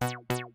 [0.00, 0.47] Tchau.